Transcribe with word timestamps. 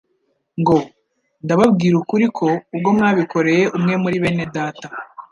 ngo: 0.59 0.75
«Ndababwira 1.43 1.95
ukuri 2.01 2.25
ko 2.37 2.45
ubwo 2.75 2.89
mwabikoreye 2.97 3.63
umwe 3.77 3.93
muri 4.03 4.17
bene 4.23 4.45
data 4.55 4.87